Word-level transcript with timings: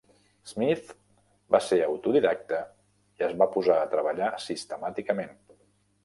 Smith 0.51 0.87
va 1.55 1.59
ser 1.65 1.77
autodidacta 1.87 2.61
i 3.21 3.25
es 3.27 3.35
va 3.41 3.47
posar 3.57 3.75
a 3.83 3.91
treballar 3.91 4.31
sistemàticament. 4.47 5.37